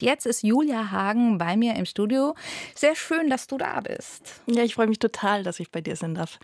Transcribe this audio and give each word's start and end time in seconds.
Jetzt 0.00 0.24
ist 0.24 0.42
Julia 0.42 0.90
Hagen 0.90 1.36
bei 1.36 1.58
mir 1.58 1.74
im 1.74 1.84
Studio. 1.84 2.34
Sehr 2.74 2.96
schön, 2.96 3.28
dass 3.28 3.46
du 3.46 3.58
da 3.58 3.80
bist. 3.80 4.40
Ja, 4.46 4.62
ich 4.62 4.74
freue 4.74 4.86
mich 4.86 4.98
total, 4.98 5.42
dass 5.42 5.60
ich 5.60 5.70
bei 5.70 5.82
dir 5.82 5.94
sein 5.94 6.14
darf. 6.14 6.38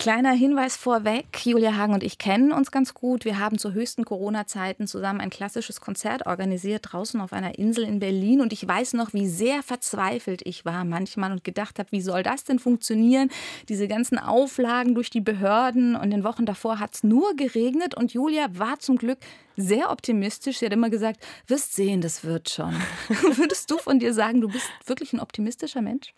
Kleiner 0.00 0.32
Hinweis 0.32 0.76
vorweg: 0.76 1.26
Julia 1.44 1.76
Hagen 1.76 1.94
und 1.94 2.02
ich 2.02 2.18
kennen 2.18 2.50
uns 2.50 2.72
ganz 2.72 2.94
gut. 2.94 3.24
Wir 3.24 3.38
haben 3.38 3.58
zu 3.58 3.72
höchsten 3.72 4.04
Corona-Zeiten 4.04 4.88
zusammen 4.88 5.20
ein 5.20 5.30
klassisches 5.30 5.80
Konzert 5.80 6.26
organisiert, 6.26 6.86
draußen 6.90 7.20
auf 7.20 7.32
einer 7.32 7.56
Insel 7.60 7.84
in 7.84 8.00
Berlin. 8.00 8.40
Und 8.40 8.52
ich 8.52 8.66
weiß 8.66 8.94
noch, 8.94 9.14
wie 9.14 9.28
sehr 9.28 9.62
verzweifelt 9.62 10.42
ich 10.44 10.64
war 10.64 10.84
manchmal 10.84 11.30
und 11.30 11.44
gedacht 11.44 11.78
habe, 11.78 11.92
wie 11.92 12.00
soll 12.00 12.24
das 12.24 12.42
denn 12.42 12.58
funktionieren? 12.58 13.30
Diese 13.68 13.86
ganzen 13.86 14.18
Auflagen 14.18 14.96
durch 14.96 15.10
die 15.10 15.20
Behörden. 15.20 15.94
Und 15.94 16.04
in 16.04 16.10
den 16.10 16.24
Wochen 16.24 16.44
davor 16.44 16.80
hat 16.80 16.94
es 16.94 17.04
nur 17.04 17.36
geregnet. 17.36 17.94
Und 17.94 18.12
Julia 18.12 18.48
war 18.50 18.80
zum 18.80 18.96
Glück 18.96 19.18
sehr 19.56 19.90
optimistisch. 19.90 20.58
Sie 20.58 20.66
hat 20.66 20.72
immer 20.72 20.90
gesagt: 20.90 21.24
wirst 21.46 21.74
sehen, 21.74 22.00
das 22.00 22.24
wird 22.24 22.50
schon. 22.50 22.74
Würdest 23.08 23.70
du 23.70 23.78
von 23.78 23.98
dir 23.98 24.14
sagen, 24.14 24.40
du 24.40 24.48
bist 24.48 24.68
wirklich 24.84 25.12
ein 25.12 25.20
optimistischer 25.20 25.82
Mensch? 25.82 26.14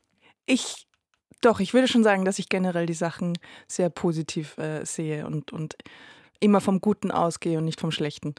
Ich, 0.46 0.86
doch, 1.40 1.60
ich 1.60 1.74
würde 1.74 1.88
schon 1.88 2.04
sagen, 2.04 2.24
dass 2.24 2.38
ich 2.38 2.48
generell 2.48 2.86
die 2.86 2.94
Sachen 2.94 3.38
sehr 3.66 3.90
positiv 3.90 4.58
äh, 4.58 4.84
sehe 4.84 5.26
und, 5.26 5.52
und 5.52 5.76
immer 6.40 6.60
vom 6.60 6.80
Guten 6.80 7.10
ausgehe 7.10 7.58
und 7.58 7.64
nicht 7.64 7.80
vom 7.80 7.90
Schlechten. 7.90 8.34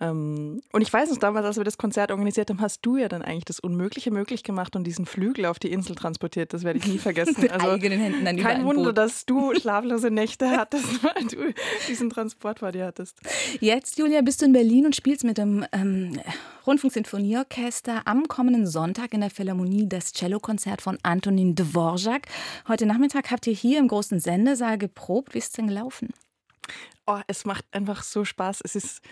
Ähm, 0.00 0.62
und 0.72 0.80
ich 0.80 0.92
weiß 0.92 1.10
noch 1.10 1.18
damals, 1.18 1.44
als 1.44 1.56
wir 1.58 1.64
das 1.64 1.76
Konzert 1.76 2.10
organisiert 2.10 2.48
haben, 2.48 2.60
hast 2.60 2.80
du 2.86 2.96
ja 2.96 3.08
dann 3.08 3.20
eigentlich 3.22 3.44
das 3.44 3.60
Unmögliche 3.60 4.10
möglich 4.10 4.42
gemacht 4.42 4.74
und 4.74 4.84
diesen 4.84 5.04
Flügel 5.04 5.44
auf 5.44 5.58
die 5.58 5.70
Insel 5.70 5.94
transportiert. 5.94 6.54
Das 6.54 6.64
werde 6.64 6.78
ich 6.78 6.86
nie 6.86 6.98
vergessen. 6.98 7.36
Mit 7.40 7.50
also, 7.50 7.68
eigenen 7.68 8.00
Händen 8.00 8.26
an 8.26 8.36
Kein 8.38 8.64
Wunder, 8.64 8.92
dass 8.94 9.26
du 9.26 9.54
schlaflose 9.60 10.10
Nächte 10.10 10.50
hattest, 10.50 10.86
weil 11.04 11.26
du 11.26 11.54
diesen 11.88 12.08
Transport 12.08 12.60
vor 12.60 12.72
dir 12.72 12.86
hattest. 12.86 13.18
Jetzt, 13.60 13.98
Julia, 13.98 14.22
bist 14.22 14.40
du 14.40 14.46
in 14.46 14.52
Berlin 14.52 14.86
und 14.86 14.96
spielst 14.96 15.24
mit 15.24 15.36
dem 15.36 15.66
ähm, 15.72 16.18
Rundfunksinfonieorchester 16.66 18.02
am 18.06 18.26
kommenden 18.26 18.66
Sonntag 18.66 19.12
in 19.12 19.20
der 19.20 19.30
Philharmonie 19.30 19.86
das 19.86 20.12
Cellokonzert 20.12 20.80
von 20.80 20.98
Antonin 21.02 21.54
Dvorak. 21.54 22.26
Heute 22.68 22.86
Nachmittag 22.86 23.30
habt 23.30 23.46
ihr 23.46 23.52
hier 23.52 23.78
im 23.78 23.88
großen 23.88 24.18
Sendesaal 24.18 24.78
geprobt. 24.78 25.34
Wie 25.34 25.38
ist 25.38 25.48
es 25.48 25.52
denn 25.52 25.68
gelaufen? 25.68 26.08
Oh, 27.12 27.20
es 27.26 27.44
macht 27.44 27.64
einfach 27.72 28.04
so 28.04 28.24
Spaß. 28.24 28.60
Es 28.62 28.76
ist 28.76 29.02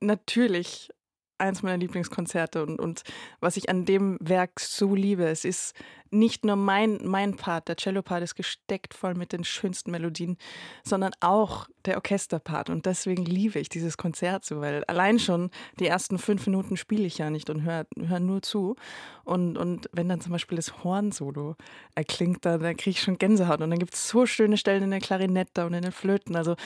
natürlich 0.00 0.90
eins 1.38 1.62
meiner 1.62 1.76
Lieblingskonzerte 1.76 2.62
und, 2.62 2.78
und 2.78 3.02
was 3.40 3.56
ich 3.56 3.68
an 3.68 3.84
dem 3.84 4.18
Werk 4.20 4.60
so 4.60 4.94
liebe, 4.94 5.24
es 5.26 5.44
ist 5.44 5.74
nicht 6.10 6.44
nur 6.44 6.56
mein, 6.56 7.00
mein 7.04 7.36
Part, 7.36 7.68
der 7.68 7.76
Cello-Part 7.76 8.22
ist 8.22 8.34
gesteckt 8.36 8.94
voll 8.94 9.14
mit 9.14 9.32
den 9.32 9.44
schönsten 9.44 9.90
Melodien, 9.90 10.36
sondern 10.84 11.12
auch 11.20 11.68
der 11.84 11.96
Orchesterpart. 11.96 12.70
Und 12.70 12.86
deswegen 12.86 13.24
liebe 13.24 13.58
ich 13.58 13.68
dieses 13.68 13.96
Konzert 13.96 14.44
so, 14.44 14.60
weil 14.60 14.84
allein 14.84 15.18
schon 15.18 15.50
die 15.78 15.86
ersten 15.86 16.18
fünf 16.18 16.46
Minuten 16.46 16.76
spiele 16.76 17.04
ich 17.04 17.18
ja 17.18 17.30
nicht 17.30 17.50
und 17.50 17.62
höre 17.62 17.86
hör 18.06 18.20
nur 18.20 18.42
zu. 18.42 18.76
Und, 19.24 19.58
und 19.58 19.88
wenn 19.92 20.08
dann 20.08 20.20
zum 20.20 20.32
Beispiel 20.32 20.56
das 20.56 20.84
Horn-Solo 20.84 21.56
erklingt, 21.94 22.44
da, 22.44 22.58
da 22.58 22.74
kriege 22.74 22.90
ich 22.90 23.02
schon 23.02 23.18
Gänsehaut. 23.18 23.60
Und 23.60 23.70
dann 23.70 23.78
gibt 23.78 23.94
es 23.94 24.08
so 24.08 24.26
schöne 24.26 24.56
Stellen 24.56 24.84
in 24.84 24.90
der 24.90 25.00
Klarinette 25.00 25.66
und 25.66 25.74
in 25.74 25.82
den 25.82 25.92
Flöten, 25.92 26.36
also 26.36 26.56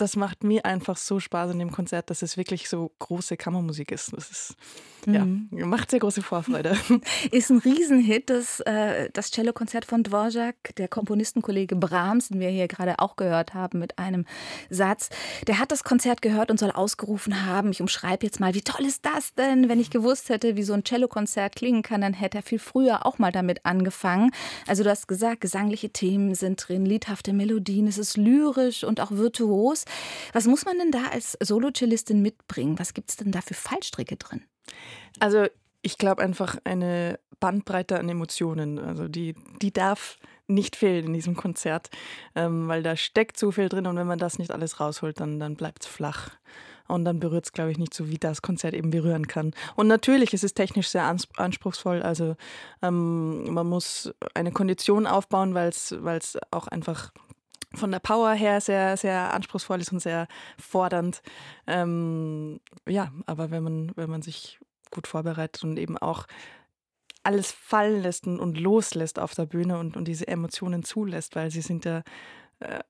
das 0.00 0.16
macht 0.16 0.44
mir 0.44 0.64
einfach 0.64 0.96
so 0.96 1.20
Spaß 1.20 1.52
in 1.52 1.58
dem 1.58 1.70
Konzert, 1.70 2.10
dass 2.10 2.22
es 2.22 2.36
wirklich 2.36 2.68
so 2.68 2.90
große 2.98 3.36
Kammermusik 3.36 3.92
ist. 3.92 4.12
Das 4.12 4.30
ist, 4.30 4.56
mhm. 5.06 5.48
ja, 5.52 5.66
macht 5.66 5.90
sehr 5.90 6.00
große 6.00 6.22
Vorfreude. 6.22 6.76
Ist 7.30 7.50
ein 7.50 7.58
Riesenhit, 7.58 8.30
das, 8.30 8.60
äh, 8.60 9.10
das 9.12 9.30
Cellokonzert 9.30 9.84
von 9.84 10.02
Dvorak, 10.02 10.74
der 10.76 10.88
Komponistenkollege 10.88 11.76
Brahms, 11.76 12.28
den 12.28 12.40
wir 12.40 12.48
hier 12.48 12.68
gerade 12.68 12.98
auch 12.98 13.16
gehört 13.16 13.54
haben 13.54 13.78
mit 13.78 13.98
einem 13.98 14.24
Satz. 14.70 15.10
Der 15.46 15.58
hat 15.58 15.72
das 15.72 15.84
Konzert 15.84 16.22
gehört 16.22 16.50
und 16.50 16.58
soll 16.58 16.70
ausgerufen 16.70 17.46
haben, 17.46 17.70
ich 17.70 17.80
umschreibe 17.80 18.26
jetzt 18.26 18.40
mal, 18.40 18.54
wie 18.54 18.62
toll 18.62 18.86
ist 18.86 19.04
das 19.04 19.34
denn? 19.34 19.68
Wenn 19.68 19.80
ich 19.80 19.90
gewusst 19.90 20.28
hätte, 20.28 20.56
wie 20.56 20.62
so 20.62 20.72
ein 20.72 20.84
Cellokonzert 20.84 21.56
klingen 21.56 21.82
kann, 21.82 22.00
dann 22.00 22.14
hätte 22.14 22.38
er 22.38 22.42
viel 22.42 22.58
früher 22.58 23.06
auch 23.06 23.18
mal 23.18 23.32
damit 23.32 23.66
angefangen. 23.66 24.30
Also 24.66 24.82
du 24.82 24.90
hast 24.90 25.08
gesagt, 25.08 25.40
gesangliche 25.40 25.90
Themen 25.90 26.34
sind 26.34 26.66
drin, 26.66 26.86
liedhafte 26.86 27.32
Melodien, 27.32 27.86
es 27.86 27.98
ist 27.98 28.16
lyrisch 28.16 28.84
und 28.84 29.00
auch 29.00 29.10
virtuos. 29.10 29.84
Was 30.32 30.46
muss 30.46 30.64
man 30.64 30.78
denn 30.78 30.90
da 30.90 31.04
als 31.12 31.36
Solocellistin 31.40 32.22
mitbringen? 32.22 32.78
Was 32.78 32.94
gibt 32.94 33.10
es 33.10 33.16
denn 33.16 33.32
da 33.32 33.40
für 33.40 33.54
Fallstricke 33.54 34.16
drin? 34.16 34.42
Also 35.18 35.46
ich 35.82 35.98
glaube 35.98 36.22
einfach 36.22 36.58
eine 36.64 37.18
Bandbreite 37.40 37.98
an 37.98 38.08
Emotionen. 38.08 38.78
Also 38.78 39.08
die, 39.08 39.34
die 39.60 39.72
darf 39.72 40.18
nicht 40.46 40.76
fehlen 40.76 41.06
in 41.06 41.12
diesem 41.12 41.36
Konzert, 41.36 41.90
ähm, 42.34 42.68
weil 42.68 42.82
da 42.82 42.96
steckt 42.96 43.38
so 43.38 43.50
viel 43.50 43.68
drin 43.68 43.86
und 43.86 43.96
wenn 43.96 44.06
man 44.06 44.18
das 44.18 44.38
nicht 44.38 44.50
alles 44.50 44.80
rausholt, 44.80 45.20
dann, 45.20 45.40
dann 45.40 45.56
bleibt 45.56 45.84
es 45.84 45.88
flach. 45.88 46.30
Und 46.88 47.04
dann 47.04 47.20
berührt 47.20 47.44
es, 47.44 47.52
glaube 47.52 47.70
ich, 47.70 47.78
nicht 47.78 47.94
so, 47.94 48.08
wie 48.08 48.18
das 48.18 48.42
Konzert 48.42 48.74
eben 48.74 48.90
berühren 48.90 49.28
kann. 49.28 49.52
Und 49.76 49.86
natürlich 49.86 50.34
ist 50.34 50.42
es 50.42 50.54
technisch 50.54 50.88
sehr 50.88 51.16
anspruchsvoll. 51.36 52.02
Also 52.02 52.34
ähm, 52.82 53.44
man 53.54 53.68
muss 53.68 54.12
eine 54.34 54.50
Kondition 54.50 55.06
aufbauen, 55.06 55.54
weil 55.54 55.68
es 55.68 56.36
auch 56.50 56.66
einfach 56.66 57.12
von 57.74 57.90
der 57.90 58.00
Power 58.00 58.32
her 58.32 58.60
sehr, 58.60 58.96
sehr 58.96 59.32
anspruchsvoll 59.32 59.80
ist 59.80 59.92
und 59.92 60.00
sehr 60.00 60.26
fordernd. 60.58 61.22
Ähm, 61.66 62.60
ja, 62.88 63.12
aber 63.26 63.50
wenn 63.50 63.62
man, 63.62 63.92
wenn 63.96 64.10
man 64.10 64.22
sich 64.22 64.58
gut 64.90 65.06
vorbereitet 65.06 65.62
und 65.62 65.76
eben 65.78 65.96
auch 65.98 66.26
alles 67.22 67.52
fallen 67.52 68.02
lässt 68.02 68.26
und, 68.26 68.58
loslässt 68.58 69.18
auf 69.18 69.34
der 69.34 69.46
Bühne 69.46 69.78
und, 69.78 69.96
und 69.96 70.06
diese 70.06 70.26
Emotionen 70.26 70.82
zulässt, 70.82 71.36
weil 71.36 71.50
sie 71.50 71.60
sind 71.60 71.84
ja 71.84 72.02
äh, 72.60 72.80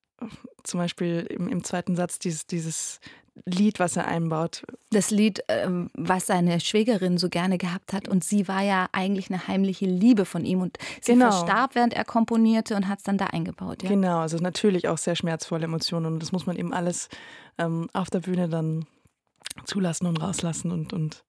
zum 0.62 0.78
Beispiel 0.78 1.26
im, 1.28 1.48
im 1.48 1.64
zweiten 1.64 1.96
Satz 1.96 2.19
dieses, 2.19 2.46
dieses 2.46 3.00
Lied, 3.44 3.78
was 3.80 3.96
er 3.96 4.06
einbaut. 4.06 4.64
Das 4.90 5.10
Lied, 5.10 5.44
ähm, 5.48 5.90
was 5.94 6.26
seine 6.26 6.58
Schwägerin 6.58 7.16
so 7.16 7.28
gerne 7.28 7.58
gehabt 7.58 7.92
hat. 7.92 8.08
Und 8.08 8.24
sie 8.24 8.48
war 8.48 8.62
ja 8.62 8.88
eigentlich 8.90 9.30
eine 9.30 9.46
heimliche 9.46 9.86
Liebe 9.86 10.24
von 10.24 10.44
ihm. 10.44 10.60
Und 10.60 10.78
sie 11.00 11.12
genau. 11.12 11.30
verstarb, 11.30 11.74
während 11.74 11.94
er 11.94 12.04
komponierte 12.04 12.74
und 12.74 12.88
hat 12.88 12.98
es 12.98 13.04
dann 13.04 13.16
da 13.16 13.26
eingebaut. 13.26 13.84
Ja? 13.84 13.88
Genau, 13.88 14.18
also 14.18 14.38
natürlich 14.38 14.88
auch 14.88 14.98
sehr 14.98 15.14
schmerzvolle 15.14 15.64
Emotionen. 15.64 16.06
Und 16.06 16.22
das 16.22 16.32
muss 16.32 16.46
man 16.46 16.56
eben 16.56 16.74
alles 16.74 17.08
ähm, 17.58 17.88
auf 17.92 18.10
der 18.10 18.20
Bühne 18.20 18.48
dann 18.48 18.86
zulassen 19.64 20.06
und 20.06 20.20
rauslassen. 20.20 20.72
Und, 20.72 20.92
und 20.92 21.24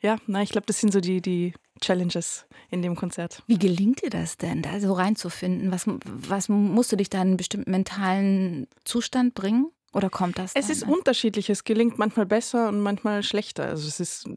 ja, 0.00 0.16
na, 0.26 0.42
ich 0.42 0.50
glaube, 0.50 0.66
das 0.66 0.80
sind 0.80 0.92
so 0.92 1.00
die, 1.00 1.20
die 1.20 1.54
Challenges 1.80 2.46
in 2.70 2.82
dem 2.82 2.96
Konzert. 2.96 3.42
Wie 3.46 3.58
gelingt 3.58 4.02
dir 4.02 4.10
das 4.10 4.36
denn, 4.36 4.62
da 4.62 4.80
so 4.80 4.92
reinzufinden? 4.92 5.72
Was, 5.72 5.86
was 6.04 6.48
musst 6.48 6.92
du 6.92 6.96
dich 6.96 7.10
da 7.10 7.18
in 7.18 7.28
einen 7.28 7.36
bestimmten 7.36 7.70
mentalen 7.70 8.66
Zustand 8.84 9.34
bringen? 9.34 9.70
Oder 9.94 10.10
kommt 10.10 10.38
das? 10.38 10.52
Es 10.54 10.70
ist 10.70 10.82
unterschiedlich. 10.82 11.48
Es 11.48 11.64
gelingt 11.64 11.98
manchmal 11.98 12.26
besser 12.26 12.68
und 12.68 12.80
manchmal 12.80 13.22
schlechter. 13.22 13.66
Also 13.66 13.86
es 13.86 14.00
ist 14.00 14.28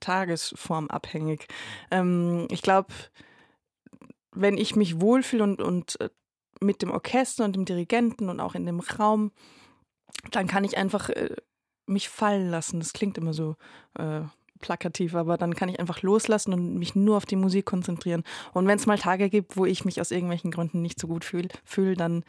tagesformabhängig. 0.00 1.46
Ähm, 1.90 2.46
ich 2.50 2.62
glaube, 2.62 2.88
wenn 4.32 4.56
ich 4.56 4.76
mich 4.76 5.00
wohlfühle 5.00 5.42
und, 5.42 5.60
und 5.60 6.00
äh, 6.00 6.10
mit 6.60 6.82
dem 6.82 6.90
Orchester 6.90 7.44
und 7.44 7.56
dem 7.56 7.64
Dirigenten 7.64 8.28
und 8.28 8.40
auch 8.40 8.54
in 8.54 8.66
dem 8.66 8.80
Raum, 8.80 9.32
dann 10.30 10.46
kann 10.46 10.64
ich 10.64 10.76
einfach 10.76 11.10
äh, 11.10 11.34
mich 11.86 12.08
fallen 12.08 12.50
lassen. 12.50 12.78
Das 12.78 12.92
klingt 12.92 13.18
immer 13.18 13.34
so 13.34 13.56
äh, 13.98 14.20
plakativ, 14.60 15.14
aber 15.14 15.36
dann 15.36 15.54
kann 15.54 15.68
ich 15.68 15.80
einfach 15.80 16.02
loslassen 16.02 16.52
und 16.52 16.78
mich 16.78 16.94
nur 16.94 17.16
auf 17.16 17.26
die 17.26 17.36
Musik 17.36 17.66
konzentrieren. 17.66 18.22
Und 18.52 18.66
wenn 18.66 18.78
es 18.78 18.86
mal 18.86 18.98
Tage 18.98 19.28
gibt, 19.28 19.56
wo 19.56 19.66
ich 19.66 19.84
mich 19.84 20.00
aus 20.00 20.10
irgendwelchen 20.10 20.50
Gründen 20.50 20.80
nicht 20.82 21.00
so 21.00 21.06
gut 21.06 21.24
fühle, 21.24 21.48
fühl, 21.64 21.96
dann 21.96 22.24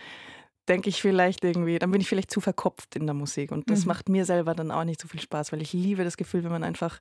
denke 0.68 0.90
ich 0.90 1.02
vielleicht 1.02 1.44
irgendwie, 1.44 1.80
dann 1.80 1.92
bin 1.92 2.02
ich 2.02 2.10
vielleicht 2.10 2.32
zu 2.32 2.42
verkopft 2.42 2.96
in 2.96 3.06
der 3.06 3.14
Musik. 3.14 3.52
Und 3.52 3.70
das 3.70 3.82
mhm. 3.82 3.90
macht 3.90 4.10
mir 4.10 4.26
selber 4.26 4.54
dann 4.54 4.72
auch 4.72 4.84
nicht 4.84 5.02
so 5.02 5.08
viel 5.08 5.20
Spaß, 5.22 5.52
weil 5.52 5.62
ich 5.62 5.74
liebe 5.74 6.04
das 6.04 6.18
Gefühl, 6.18 6.44
wenn 6.44 6.52
man 6.52 6.64
einfach 6.64 7.00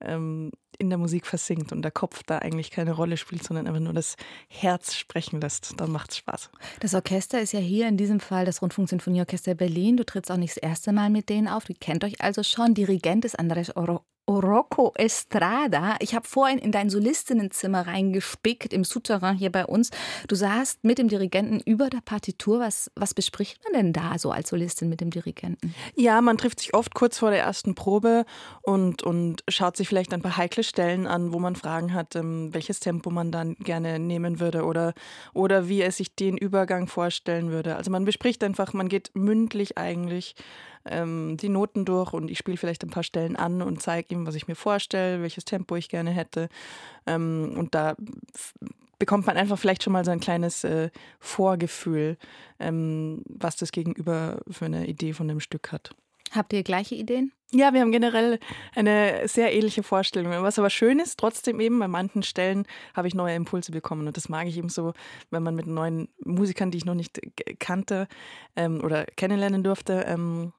ähm, 0.00 0.50
in 0.78 0.88
der 0.88 0.98
Musik 0.98 1.26
versinkt 1.26 1.72
und 1.72 1.82
der 1.82 1.90
Kopf 1.90 2.22
da 2.24 2.38
eigentlich 2.38 2.70
keine 2.70 2.92
Rolle 2.92 3.16
spielt, 3.16 3.44
sondern 3.44 3.66
einfach 3.66 3.80
nur 3.80 3.92
das 3.92 4.16
Herz 4.48 4.94
sprechen 4.94 5.40
lässt, 5.40 5.78
dann 5.78 5.92
macht 5.92 6.10
es 6.10 6.16
Spaß. 6.18 6.50
Das 6.80 6.94
Orchester 6.94 7.40
ist 7.40 7.52
ja 7.52 7.60
hier 7.60 7.86
in 7.86 7.96
diesem 7.96 8.20
Fall 8.20 8.46
das 8.46 8.62
Rundfunksinfonieorchester 8.62 9.54
Berlin. 9.54 9.96
Du 9.96 10.04
trittst 10.04 10.30
auch 10.30 10.36
nicht 10.36 10.56
das 10.56 10.62
erste 10.62 10.92
Mal 10.92 11.10
mit 11.10 11.28
denen 11.28 11.48
auf. 11.48 11.64
Du 11.64 11.74
kennt 11.74 12.04
euch 12.04 12.20
also 12.22 12.42
schon. 12.42 12.74
Dirigent 12.74 13.24
ist 13.24 13.38
Andres 13.38 13.76
Oro 13.76 14.00
Rocco 14.38 14.92
Estrada. 14.94 15.96
Ich 16.00 16.14
habe 16.14 16.26
vorhin 16.26 16.58
in 16.58 16.72
dein 16.72 16.90
Solistinnenzimmer 16.90 17.86
reingespickt, 17.86 18.72
im 18.72 18.84
Souterrain 18.84 19.36
hier 19.36 19.50
bei 19.50 19.66
uns. 19.66 19.90
Du 20.28 20.36
saßt 20.36 20.84
mit 20.84 20.98
dem 20.98 21.08
Dirigenten 21.08 21.60
über 21.60 21.90
der 21.90 22.00
Partitur. 22.00 22.60
Was, 22.60 22.90
was 22.94 23.14
bespricht 23.14 23.58
man 23.64 23.72
denn 23.72 23.92
da 23.92 24.18
so 24.18 24.30
als 24.30 24.50
Solistin 24.50 24.88
mit 24.88 25.00
dem 25.00 25.10
Dirigenten? 25.10 25.74
Ja, 25.96 26.20
man 26.20 26.38
trifft 26.38 26.60
sich 26.60 26.74
oft 26.74 26.94
kurz 26.94 27.18
vor 27.18 27.30
der 27.30 27.40
ersten 27.40 27.74
Probe 27.74 28.24
und, 28.62 29.02
und 29.02 29.42
schaut 29.48 29.76
sich 29.76 29.88
vielleicht 29.88 30.14
ein 30.14 30.22
paar 30.22 30.36
heikle 30.36 30.62
Stellen 30.62 31.06
an, 31.06 31.32
wo 31.32 31.38
man 31.38 31.56
Fragen 31.56 31.92
hat, 31.92 32.14
ähm, 32.16 32.54
welches 32.54 32.80
Tempo 32.80 33.10
man 33.10 33.32
dann 33.32 33.54
gerne 33.54 33.98
nehmen 33.98 34.40
würde 34.40 34.64
oder, 34.64 34.94
oder 35.34 35.68
wie 35.68 35.80
er 35.80 35.92
sich 35.92 36.14
den 36.14 36.36
Übergang 36.36 36.86
vorstellen 36.86 37.50
würde. 37.50 37.76
Also 37.76 37.90
man 37.90 38.04
bespricht 38.04 38.44
einfach, 38.44 38.72
man 38.72 38.88
geht 38.88 39.10
mündlich 39.14 39.76
eigentlich 39.78 40.34
ähm, 40.84 41.36
die 41.36 41.48
Noten 41.48 41.84
durch 41.84 42.12
und 42.12 42.30
ich 42.30 42.38
spiele 42.38 42.56
vielleicht 42.56 42.84
ein 42.84 42.90
paar 42.90 43.02
Stellen 43.02 43.36
an 43.36 43.62
und 43.62 43.82
zeige 43.82 44.14
ihm, 44.14 44.26
was 44.26 44.34
ich 44.34 44.48
mir 44.48 44.54
vorstelle, 44.54 45.22
welches 45.22 45.44
Tempo 45.44 45.76
ich 45.76 45.88
gerne 45.88 46.10
hätte. 46.10 46.48
Ähm, 47.06 47.54
und 47.56 47.74
da 47.74 47.96
bekommt 48.98 49.26
man 49.26 49.36
einfach 49.36 49.58
vielleicht 49.58 49.82
schon 49.82 49.92
mal 49.92 50.04
so 50.04 50.10
ein 50.10 50.20
kleines 50.20 50.62
äh, 50.62 50.90
Vorgefühl, 51.18 52.16
ähm, 52.58 53.22
was 53.26 53.56
das 53.56 53.72
Gegenüber 53.72 54.40
für 54.48 54.66
eine 54.66 54.86
Idee 54.86 55.12
von 55.12 55.26
dem 55.26 55.40
Stück 55.40 55.72
hat. 55.72 55.90
Habt 56.32 56.52
ihr 56.52 56.62
gleiche 56.62 56.94
Ideen? 56.94 57.32
Ja, 57.52 57.72
wir 57.72 57.80
haben 57.80 57.90
generell 57.90 58.38
eine 58.76 59.26
sehr 59.26 59.52
ähnliche 59.52 59.82
Vorstellung. 59.82 60.30
Was 60.42 60.60
aber 60.60 60.70
schön 60.70 61.00
ist, 61.00 61.18
trotzdem 61.18 61.58
eben, 61.58 61.80
bei 61.80 61.88
manchen 61.88 62.22
Stellen 62.22 62.66
habe 62.94 63.08
ich 63.08 63.14
neue 63.14 63.34
Impulse 63.34 63.72
bekommen. 63.72 64.06
Und 64.06 64.16
das 64.16 64.28
mag 64.28 64.46
ich 64.46 64.56
eben 64.56 64.68
so, 64.68 64.92
wenn 65.30 65.42
man 65.42 65.56
mit 65.56 65.66
neuen 65.66 66.08
Musikern, 66.24 66.70
die 66.70 66.78
ich 66.78 66.84
noch 66.84 66.94
nicht 66.94 67.20
kannte 67.58 68.06
ähm, 68.54 68.80
oder 68.84 69.04
kennenlernen 69.04 69.64
durfte, 69.64 70.04
ähm, 70.06 70.52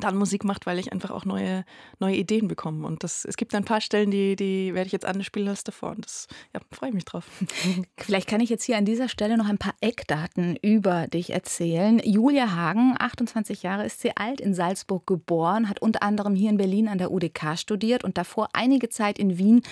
dann 0.00 0.16
Musik 0.16 0.44
macht, 0.44 0.66
weil 0.66 0.78
ich 0.78 0.92
einfach 0.92 1.10
auch 1.10 1.24
neue, 1.24 1.64
neue 1.98 2.16
Ideen 2.16 2.46
bekomme. 2.46 2.86
Und 2.86 3.02
das, 3.02 3.24
es 3.24 3.36
gibt 3.36 3.54
ein 3.54 3.64
paar 3.64 3.80
Stellen, 3.80 4.10
die, 4.10 4.36
die 4.36 4.74
werde 4.74 4.86
ich 4.86 4.92
jetzt 4.92 5.06
anders 5.06 5.26
spielen 5.26 5.48
als 5.48 5.64
davor. 5.64 5.90
Und 5.90 6.04
das 6.04 6.28
ja, 6.54 6.60
freue 6.72 6.90
ich 6.90 6.94
mich 6.94 7.04
drauf. 7.04 7.24
Vielleicht 7.96 8.28
kann 8.28 8.40
ich 8.40 8.50
jetzt 8.50 8.64
hier 8.64 8.76
an 8.76 8.84
dieser 8.84 9.08
Stelle 9.08 9.36
noch 9.36 9.48
ein 9.48 9.58
paar 9.58 9.74
Eckdaten 9.80 10.56
über 10.62 11.06
dich 11.08 11.30
erzählen. 11.30 12.00
Julia 12.04 12.54
Hagen, 12.54 12.94
28 12.98 13.62
Jahre 13.62 13.86
ist 13.86 14.00
sie 14.00 14.16
alt, 14.16 14.40
in 14.40 14.54
Salzburg 14.54 15.06
geboren, 15.06 15.68
hat 15.68 15.80
unter 15.80 16.02
anderem 16.02 16.34
hier 16.34 16.50
in 16.50 16.58
Berlin 16.58 16.88
an 16.88 16.98
der 16.98 17.10
UDK 17.10 17.58
studiert 17.58 18.04
und 18.04 18.18
davor 18.18 18.50
einige 18.52 18.88
Zeit 18.88 19.18
in 19.18 19.38
Wien 19.38 19.62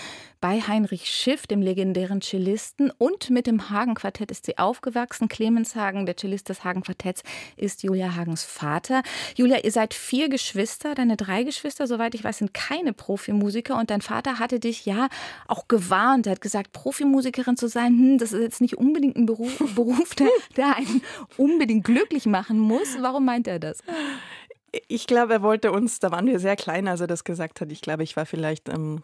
bei 0.40 0.60
Heinrich 0.60 1.10
Schiff, 1.10 1.46
dem 1.46 1.62
legendären 1.62 2.20
Cellisten. 2.20 2.90
Und 2.98 3.30
mit 3.30 3.46
dem 3.46 3.70
Hagen-Quartett 3.70 4.30
ist 4.30 4.46
sie 4.46 4.58
aufgewachsen. 4.58 5.28
Clemens 5.28 5.76
Hagen, 5.76 6.06
der 6.06 6.16
Cellist 6.16 6.48
des 6.48 6.64
Hagen-Quartetts, 6.64 7.22
ist 7.56 7.82
Julia 7.82 8.14
Hagens 8.14 8.44
Vater. 8.44 9.02
Julia, 9.36 9.58
ihr 9.62 9.72
seid 9.72 9.94
vier 9.96 10.28
Geschwister. 10.28 10.94
Deine 10.94 11.16
drei 11.16 11.42
Geschwister, 11.42 11.86
soweit 11.86 12.14
ich 12.14 12.24
weiß, 12.24 12.38
sind 12.38 12.54
keine 12.54 12.92
Profimusiker. 12.92 13.78
Und 13.78 13.90
dein 13.90 14.02
Vater 14.02 14.38
hatte 14.38 14.60
dich 14.60 14.86
ja 14.86 15.08
auch 15.48 15.68
gewarnt. 15.68 16.26
Er 16.26 16.32
hat 16.32 16.40
gesagt, 16.40 16.72
Profimusikerin 16.72 17.56
zu 17.56 17.68
sein, 17.68 17.92
hm, 17.92 18.18
das 18.18 18.32
ist 18.32 18.42
jetzt 18.42 18.60
nicht 18.60 18.76
unbedingt 18.76 19.16
ein 19.16 19.26
Beruf, 19.26 19.58
Beruf 19.74 20.14
der, 20.14 20.28
der 20.56 20.76
einen 20.76 21.02
unbedingt 21.36 21.84
glücklich 21.84 22.26
machen 22.26 22.58
muss. 22.58 22.96
Warum 23.00 23.24
meint 23.24 23.48
er 23.48 23.58
das? 23.58 23.78
Ich 24.88 25.06
glaube, 25.06 25.34
er 25.34 25.42
wollte 25.42 25.72
uns, 25.72 25.98
da 26.00 26.10
waren 26.10 26.26
wir 26.26 26.38
sehr 26.38 26.56
klein, 26.56 26.88
als 26.88 27.00
er 27.00 27.06
das 27.06 27.24
gesagt 27.24 27.60
hat. 27.60 27.72
Ich 27.72 27.80
glaube, 27.80 28.02
ich 28.02 28.16
war 28.16 28.26
vielleicht 28.26 28.68
ähm, 28.68 29.02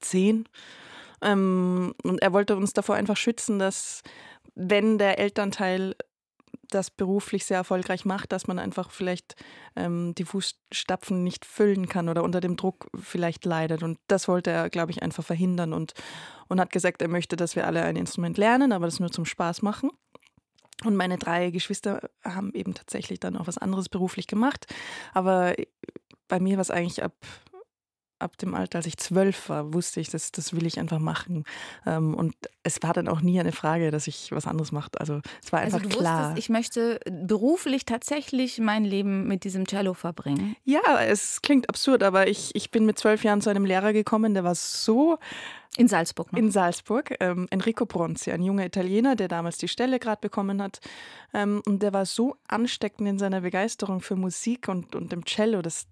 zehn. 0.00 0.48
Ähm, 1.22 1.94
und 2.02 2.22
er 2.22 2.32
wollte 2.32 2.56
uns 2.56 2.72
davor 2.72 2.96
einfach 2.96 3.16
schützen, 3.16 3.58
dass 3.58 4.02
wenn 4.54 4.98
der 4.98 5.18
Elternteil 5.18 5.94
das 6.70 6.90
beruflich 6.90 7.44
sehr 7.44 7.58
erfolgreich 7.58 8.04
macht, 8.04 8.32
dass 8.32 8.46
man 8.46 8.58
einfach 8.58 8.90
vielleicht 8.90 9.36
ähm, 9.76 10.14
die 10.16 10.24
Fußstapfen 10.24 11.22
nicht 11.22 11.44
füllen 11.44 11.88
kann 11.88 12.08
oder 12.08 12.22
unter 12.22 12.40
dem 12.40 12.56
Druck 12.56 12.88
vielleicht 12.98 13.44
leidet. 13.44 13.82
Und 13.82 13.98
das 14.06 14.28
wollte 14.28 14.50
er, 14.50 14.70
glaube 14.70 14.92
ich, 14.92 15.02
einfach 15.02 15.24
verhindern 15.24 15.72
und, 15.72 15.94
und 16.48 16.60
hat 16.60 16.70
gesagt, 16.70 17.02
er 17.02 17.08
möchte, 17.08 17.36
dass 17.36 17.56
wir 17.56 17.66
alle 17.66 17.82
ein 17.82 17.96
Instrument 17.96 18.38
lernen, 18.38 18.72
aber 18.72 18.86
das 18.86 19.00
nur 19.00 19.10
zum 19.10 19.24
Spaß 19.24 19.62
machen. 19.62 19.90
Und 20.84 20.96
meine 20.96 21.18
drei 21.18 21.50
Geschwister 21.50 22.08
haben 22.24 22.54
eben 22.54 22.74
tatsächlich 22.74 23.20
dann 23.20 23.36
auch 23.36 23.46
was 23.46 23.58
anderes 23.58 23.88
beruflich 23.88 24.26
gemacht. 24.26 24.66
Aber 25.12 25.54
bei 26.28 26.40
mir 26.40 26.56
war 26.56 26.62
es 26.62 26.70
eigentlich 26.70 27.02
ab 27.02 27.12
ab 28.20 28.36
dem 28.38 28.54
Alter, 28.54 28.78
als 28.78 28.86
ich 28.86 28.96
zwölf 28.96 29.48
war, 29.48 29.72
wusste 29.72 30.00
ich, 30.00 30.10
das, 30.10 30.32
das 30.32 30.54
will 30.54 30.66
ich 30.66 30.78
einfach 30.78 30.98
machen. 30.98 31.44
Ähm, 31.86 32.14
und 32.14 32.34
es 32.62 32.82
war 32.82 32.92
dann 32.92 33.08
auch 33.08 33.20
nie 33.20 33.40
eine 33.40 33.52
Frage, 33.52 33.90
dass 33.90 34.06
ich 34.06 34.32
was 34.32 34.46
anderes 34.46 34.72
mache. 34.72 34.90
Also 34.98 35.20
es 35.42 35.52
war 35.52 35.60
also 35.60 35.76
einfach 35.76 35.86
also 35.86 35.98
du 35.98 36.02
klar. 36.02 36.20
Wusstest, 36.20 36.38
ich 36.38 36.48
möchte 36.50 37.00
beruflich 37.10 37.84
tatsächlich 37.84 38.58
mein 38.58 38.84
Leben 38.84 39.26
mit 39.26 39.44
diesem 39.44 39.66
Cello 39.66 39.94
verbringen. 39.94 40.56
Ja, 40.64 41.00
es 41.02 41.42
klingt 41.42 41.68
absurd, 41.68 42.02
aber 42.02 42.28
ich, 42.28 42.54
ich 42.54 42.70
bin 42.70 42.86
mit 42.86 42.98
zwölf 42.98 43.24
Jahren 43.24 43.40
zu 43.40 43.50
einem 43.50 43.64
Lehrer 43.64 43.92
gekommen, 43.92 44.34
der 44.34 44.44
war 44.44 44.54
so 44.54 45.18
in 45.76 45.86
Salzburg, 45.86 46.32
ne? 46.32 46.40
In 46.40 46.50
Salzburg. 46.50 47.14
Ähm, 47.20 47.46
Enrico 47.50 47.86
Bronzi, 47.86 48.32
ein 48.32 48.42
junger 48.42 48.66
Italiener, 48.66 49.14
der 49.14 49.28
damals 49.28 49.58
die 49.58 49.68
Stelle 49.68 50.00
gerade 50.00 50.20
bekommen 50.20 50.60
hat. 50.60 50.80
Ähm, 51.32 51.62
und 51.64 51.82
der 51.82 51.92
war 51.92 52.06
so 52.06 52.36
ansteckend 52.48 53.08
in 53.08 53.18
seiner 53.18 53.42
Begeisterung 53.42 54.00
für 54.00 54.16
Musik 54.16 54.68
und, 54.68 54.96
und 54.96 55.12
dem 55.12 55.24
Cello. 55.24 55.62
Das, 55.62 55.86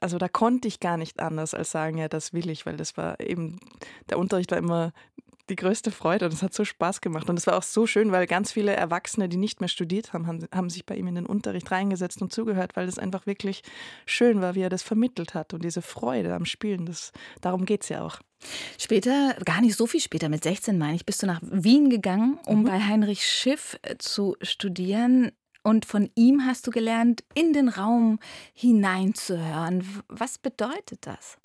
also 0.00 0.18
da 0.18 0.28
konnte 0.28 0.66
ich 0.66 0.80
gar 0.80 0.96
nicht 0.96 1.20
anders 1.20 1.54
als 1.54 1.70
sagen, 1.70 1.98
ja, 1.98 2.08
das 2.08 2.32
will 2.32 2.50
ich, 2.50 2.66
weil 2.66 2.76
das 2.76 2.96
war 2.96 3.20
eben, 3.20 3.60
der 4.10 4.18
Unterricht 4.18 4.50
war 4.50 4.58
immer 4.58 4.92
die 5.50 5.56
größte 5.56 5.90
Freude 5.90 6.24
und 6.24 6.32
es 6.32 6.42
hat 6.42 6.54
so 6.54 6.64
Spaß 6.64 7.00
gemacht. 7.00 7.28
Und 7.28 7.38
es 7.38 7.46
war 7.46 7.56
auch 7.56 7.62
so 7.62 7.86
schön, 7.86 8.12
weil 8.12 8.26
ganz 8.26 8.52
viele 8.52 8.72
Erwachsene, 8.72 9.28
die 9.28 9.36
nicht 9.36 9.60
mehr 9.60 9.68
studiert 9.68 10.12
haben, 10.12 10.26
haben, 10.26 10.46
haben 10.52 10.70
sich 10.70 10.86
bei 10.86 10.96
ihm 10.96 11.06
in 11.06 11.14
den 11.14 11.26
Unterricht 11.26 11.70
reingesetzt 11.70 12.22
und 12.22 12.32
zugehört, 12.32 12.76
weil 12.76 12.88
es 12.88 12.98
einfach 12.98 13.26
wirklich 13.26 13.62
schön 14.06 14.40
war, 14.40 14.54
wie 14.54 14.62
er 14.62 14.70
das 14.70 14.82
vermittelt 14.82 15.34
hat 15.34 15.52
und 15.52 15.64
diese 15.64 15.82
Freude 15.82 16.34
am 16.34 16.46
Spielen. 16.46 16.86
Das, 16.86 17.12
darum 17.40 17.66
geht 17.66 17.82
es 17.82 17.90
ja 17.90 18.02
auch. 18.02 18.20
Später, 18.78 19.34
gar 19.44 19.60
nicht 19.60 19.76
so 19.76 19.86
viel 19.86 20.00
später, 20.00 20.28
mit 20.28 20.44
16 20.44 20.78
meine 20.78 20.96
ich, 20.96 21.06
bist 21.06 21.22
du 21.22 21.26
nach 21.26 21.40
Wien 21.42 21.90
gegangen, 21.90 22.38
um 22.46 22.60
mhm. 22.60 22.64
bei 22.64 22.80
Heinrich 22.80 23.26
Schiff 23.26 23.78
äh, 23.82 23.96
zu 23.98 24.36
studieren. 24.42 25.32
Und 25.62 25.86
von 25.86 26.10
ihm 26.14 26.44
hast 26.44 26.66
du 26.66 26.70
gelernt, 26.70 27.24
in 27.34 27.54
den 27.54 27.68
Raum 27.68 28.18
hineinzuhören. 28.52 30.02
Was 30.08 30.36
bedeutet 30.36 31.06
das? 31.06 31.38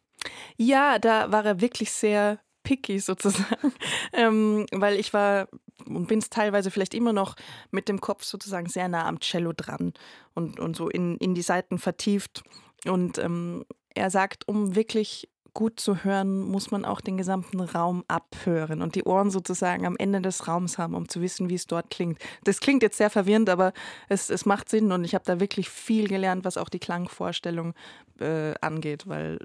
Ja, 0.58 1.00
da 1.00 1.32
war 1.32 1.46
er 1.46 1.62
wirklich 1.62 1.92
sehr 1.92 2.40
picky 2.70 3.00
sozusagen, 3.00 3.74
ähm, 4.14 4.68
weil 4.72 5.00
ich 5.00 5.12
war 5.12 5.48
und 5.88 6.08
bin 6.08 6.20
es 6.20 6.30
teilweise 6.30 6.70
vielleicht 6.70 6.94
immer 6.94 7.14
noch 7.14 7.36
mit 7.72 7.90
dem 7.90 8.00
Kopf 8.00 8.24
sozusagen 8.24 8.70
sehr 8.70 8.88
nah 8.88 9.08
am 9.08 9.20
Cello 9.22 9.54
dran 9.54 9.94
und, 10.36 10.60
und 10.60 10.76
so 10.76 10.88
in, 10.88 11.18
in 11.18 11.34
die 11.34 11.42
Seiten 11.42 11.80
vertieft. 11.80 12.44
Und 12.86 13.18
ähm, 13.18 13.66
er 13.96 14.12
sagt, 14.12 14.48
um 14.48 14.76
wirklich 14.76 15.30
gut 15.56 15.80
zu 15.80 16.04
hören, 16.04 16.42
muss 16.42 16.70
man 16.70 16.86
auch 16.86 17.02
den 17.02 17.18
gesamten 17.18 17.60
Raum 17.60 18.04
abhören 18.08 18.84
und 18.84 18.94
die 18.94 19.04
Ohren 19.04 19.32
sozusagen 19.32 19.88
am 19.88 19.98
Ende 19.98 20.22
des 20.22 20.48
Raums 20.48 20.78
haben, 20.78 20.94
um 20.94 21.10
zu 21.10 21.22
wissen, 21.22 21.50
wie 21.50 21.56
es 21.56 21.66
dort 21.66 21.90
klingt. 21.90 22.20
Das 22.44 22.60
klingt 22.60 22.84
jetzt 22.84 22.98
sehr 22.98 23.10
verwirrend, 23.10 23.50
aber 23.50 23.74
es, 24.10 24.30
es 24.30 24.46
macht 24.46 24.70
Sinn 24.70 24.92
und 24.92 25.04
ich 25.06 25.16
habe 25.16 25.26
da 25.26 25.40
wirklich 25.40 25.70
viel 25.70 26.08
gelernt, 26.08 26.46
was 26.46 26.58
auch 26.58 26.70
die 26.70 26.80
Klangvorstellung 26.80 27.74
äh, 28.20 28.54
angeht, 28.62 29.08
weil 29.08 29.40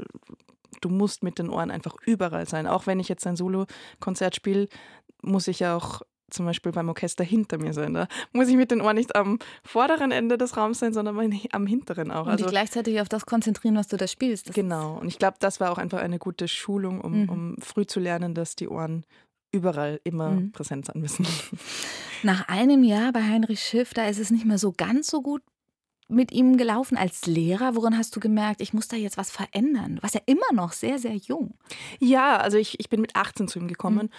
du 0.80 0.88
musst 0.88 1.22
mit 1.22 1.38
den 1.38 1.50
Ohren 1.50 1.70
einfach 1.70 1.96
überall 2.06 2.48
sein. 2.48 2.66
Auch 2.66 2.86
wenn 2.86 3.00
ich 3.00 3.08
jetzt 3.08 3.26
ein 3.26 3.36
Solo-Konzert 3.36 4.34
spiele, 4.34 4.68
muss 5.22 5.48
ich 5.48 5.60
ja 5.60 5.76
auch 5.76 6.02
zum 6.30 6.46
Beispiel 6.46 6.72
beim 6.72 6.88
Orchester 6.88 7.24
hinter 7.24 7.58
mir 7.58 7.72
sein. 7.72 7.94
Da 7.94 8.08
muss 8.32 8.48
ich 8.48 8.56
mit 8.56 8.70
den 8.70 8.80
Ohren 8.80 8.96
nicht 8.96 9.14
am 9.14 9.38
vorderen 9.62 10.10
Ende 10.10 10.36
des 10.36 10.56
Raums 10.56 10.80
sein, 10.80 10.92
sondern 10.92 11.16
am 11.52 11.66
hinteren 11.66 12.10
auch. 12.10 12.26
Und 12.26 12.32
also, 12.32 12.44
dich 12.44 12.50
gleichzeitig 12.50 13.00
auf 13.00 13.08
das 13.08 13.26
konzentrieren, 13.26 13.76
was 13.76 13.88
du 13.88 13.96
da 13.96 14.06
spielst. 14.06 14.48
Das 14.48 14.54
genau. 14.54 14.98
Und 14.98 15.08
ich 15.08 15.18
glaube, 15.18 15.36
das 15.40 15.60
war 15.60 15.70
auch 15.70 15.78
einfach 15.78 16.00
eine 16.00 16.18
gute 16.18 16.48
Schulung, 16.48 17.00
um, 17.00 17.22
mhm. 17.22 17.28
um 17.28 17.56
früh 17.60 17.86
zu 17.86 18.00
lernen, 18.00 18.34
dass 18.34 18.56
die 18.56 18.68
Ohren 18.68 19.04
überall 19.52 20.00
immer 20.02 20.32
mhm. 20.32 20.52
präsent 20.52 20.86
sein 20.86 21.00
müssen. 21.00 21.26
Nach 22.24 22.48
einem 22.48 22.82
Jahr 22.82 23.12
bei 23.12 23.22
Heinrich 23.22 23.60
Schiff, 23.60 23.94
da 23.94 24.06
ist 24.06 24.18
es 24.18 24.30
nicht 24.30 24.44
mehr 24.44 24.58
so 24.58 24.72
ganz 24.72 25.06
so 25.06 25.22
gut 25.22 25.42
mit 26.08 26.32
ihm 26.32 26.56
gelaufen 26.56 26.96
als 26.96 27.26
Lehrer? 27.26 27.74
Worin 27.74 27.96
hast 27.96 28.14
du 28.16 28.20
gemerkt, 28.20 28.60
ich 28.60 28.72
muss 28.72 28.88
da 28.88 28.96
jetzt 28.96 29.16
was 29.16 29.30
verändern? 29.30 29.96
Du 29.96 30.02
warst 30.02 30.14
ja 30.14 30.20
immer 30.26 30.52
noch 30.52 30.72
sehr, 30.72 30.98
sehr 30.98 31.14
jung. 31.14 31.54
Ja, 32.00 32.36
also 32.36 32.58
ich, 32.58 32.78
ich 32.80 32.88
bin 32.88 33.00
mit 33.00 33.16
18 33.16 33.48
zu 33.48 33.58
ihm 33.58 33.68
gekommen. 33.68 34.10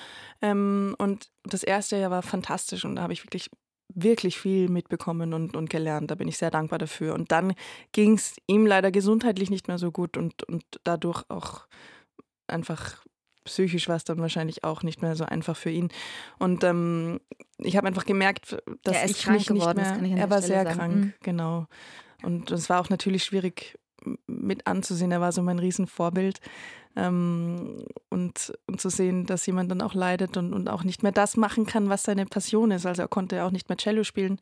Mhm. 0.41 0.48
Ähm, 0.48 0.95
und 0.98 1.29
das 1.43 1.63
erste 1.63 1.98
Jahr 1.98 2.12
war 2.12 2.21
fantastisch 2.21 2.86
und 2.86 2.95
da 2.95 3.01
habe 3.01 3.13
ich 3.13 3.24
wirklich 3.24 3.50
wirklich 3.93 4.38
viel 4.38 4.67
mitbekommen 4.67 5.33
und, 5.33 5.55
und 5.55 5.69
gelernt. 5.69 6.12
Da 6.12 6.15
bin 6.15 6.27
ich 6.27 6.38
sehr 6.38 6.51
dankbar 6.51 6.79
dafür. 6.79 7.13
Und 7.13 7.31
dann 7.31 7.53
ging 7.91 8.15
es 8.15 8.36
ihm 8.48 8.65
leider 8.65 8.91
gesundheitlich 8.91 9.50
nicht 9.50 9.67
mehr 9.67 9.77
so 9.77 9.91
gut 9.91 10.17
und, 10.17 10.43
und 10.43 10.63
dadurch 10.83 11.24
auch 11.29 11.67
einfach 12.48 13.05
psychisch 13.45 13.87
war 13.87 13.95
es 13.95 14.03
dann 14.03 14.19
wahrscheinlich 14.19 14.63
auch 14.63 14.83
nicht 14.83 15.01
mehr 15.01 15.15
so 15.15 15.25
einfach 15.25 15.55
für 15.55 15.69
ihn. 15.69 15.89
Und 16.37 16.63
ähm, 16.63 17.19
ich 17.57 17.77
habe 17.77 17.87
einfach 17.87 18.05
gemerkt, 18.05 18.57
dass 18.83 18.95
er 18.95 19.05
ist 19.05 19.11
ich 19.11 19.23
krank 19.23 19.37
mich 19.37 19.47
geworden, 19.47 20.01
nicht 20.01 20.13
mehr. 20.13 20.23
er 20.23 20.29
war 20.29 20.41
Stelle 20.41 20.53
sehr 20.53 20.63
sagen. 20.63 20.77
krank, 20.77 20.95
mhm. 20.95 21.13
genau. 21.21 21.67
Und 22.23 22.51
es 22.51 22.69
war 22.69 22.81
auch 22.81 22.89
natürlich 22.89 23.23
schwierig 23.23 23.77
mit 24.27 24.67
anzusehen. 24.67 25.11
Er 25.11 25.21
war 25.21 25.31
so 25.31 25.41
mein 25.41 25.59
Riesenvorbild. 25.59 26.39
Ähm, 26.97 27.83
und, 28.09 28.53
und 28.67 28.79
zu 28.79 28.89
sehen, 28.89 29.25
dass 29.25 29.45
jemand 29.45 29.69
dann 29.69 29.81
auch 29.81 29.93
leidet 29.93 30.37
und, 30.37 30.53
und 30.53 30.69
auch 30.69 30.83
nicht 30.83 31.03
mehr 31.03 31.11
das 31.11 31.35
machen 31.35 31.65
kann, 31.65 31.89
was 31.89 32.03
seine 32.03 32.25
Passion 32.25 32.71
ist. 32.71 32.85
Also 32.85 33.01
er 33.01 33.07
konnte 33.07 33.43
auch 33.43 33.51
nicht 33.51 33.67
mehr 33.67 33.77
Cello 33.77 34.03
spielen. 34.03 34.39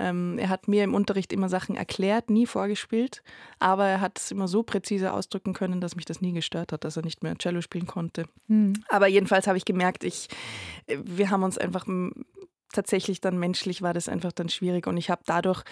Ähm, 0.00 0.38
er 0.38 0.48
hat 0.48 0.66
mir 0.66 0.82
im 0.82 0.94
Unterricht 0.94 1.32
immer 1.32 1.48
Sachen 1.48 1.76
erklärt, 1.76 2.30
nie 2.30 2.46
vorgespielt, 2.46 3.22
aber 3.58 3.86
er 3.86 4.00
hat 4.00 4.18
es 4.18 4.30
immer 4.30 4.48
so 4.48 4.62
präzise 4.62 5.12
ausdrücken 5.12 5.52
können, 5.52 5.80
dass 5.80 5.94
mich 5.94 6.06
das 6.06 6.22
nie 6.22 6.32
gestört 6.32 6.72
hat, 6.72 6.84
dass 6.84 6.96
er 6.96 7.04
nicht 7.04 7.22
mehr 7.22 7.36
Cello 7.36 7.60
spielen 7.60 7.86
konnte. 7.86 8.24
Mhm. 8.48 8.82
Aber 8.88 9.08
jedenfalls 9.08 9.46
habe 9.46 9.58
ich 9.58 9.66
gemerkt, 9.66 10.04
ich, 10.04 10.28
äh, 10.86 10.96
wir 11.04 11.30
haben 11.30 11.42
uns 11.42 11.58
einfach 11.58 11.86
tatsächlich 12.72 13.20
dann 13.20 13.38
menschlich 13.38 13.82
war 13.82 13.92
das 13.92 14.08
einfach 14.08 14.32
dann 14.32 14.48
schwierig 14.48 14.86
und 14.86 14.96
ich 14.96 15.10
habe 15.10 15.22
dadurch 15.26 15.64